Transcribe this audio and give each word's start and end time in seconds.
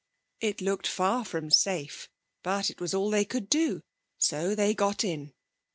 It 0.39 0.61
looked 0.61 0.87
far 0.87 1.23
from 1.23 1.51
safe, 1.51 2.09
but 2.41 2.71
it 2.71 2.81
was 2.81 2.95
all 2.95 3.11
they 3.11 3.23
could 3.23 3.47
do. 3.51 3.81
So 4.17 4.55
they 4.55 4.73
got 4.73 5.03
in. 5.03 5.31